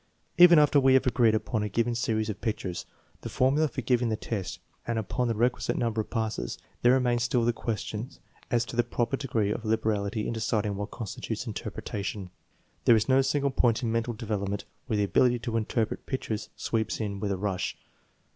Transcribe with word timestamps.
Even 0.39 0.57
after 0.57 0.79
we 0.79 0.95
have 0.95 1.05
agreed 1.05 1.35
upon 1.35 1.61
a 1.61 1.69
given 1.69 1.93
series 1.93 2.27
of 2.27 2.41
pictures, 2.41 2.87
the 3.21 3.29
formula 3.29 3.67
for 3.67 3.83
giving 3.83 4.09
the 4.09 4.15
test, 4.15 4.57
and 4.87 4.97
upon 4.97 5.27
the 5.27 5.35
requisite 5.35 5.77
number 5.77 6.01
of 6.01 6.09
passes, 6.09 6.57
there 6.81 6.93
remains 6.93 7.21
still 7.21 7.43
the 7.45 7.53
question 7.53 8.09
as 8.49 8.65
to 8.65 8.75
the 8.75 8.83
proper 8.83 9.15
degree 9.15 9.51
of 9.51 9.63
liberality 9.63 10.25
in 10.27 10.33
deciding 10.33 10.75
what 10.75 10.89
constitutes 10.89 11.45
interpretation. 11.45 12.31
There 12.85 12.95
is 12.95 13.07
no 13.07 13.21
single 13.21 13.51
point 13.51 13.83
in 13.83 13.91
mental 13.91 14.15
develop 14.15 14.49
ment 14.49 14.65
where 14.87 14.97
the" 14.97 15.03
ability 15.03 15.37
to 15.37 15.55
interpret 15.55 16.07
pictures" 16.07 16.49
sweeps 16.55 16.99
in 16.99 17.19
with 17.19 17.31
a 17.31 17.37
rush. 17.37 17.77